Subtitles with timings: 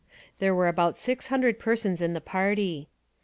[0.39, 2.89] There were about six hundred persons in the party.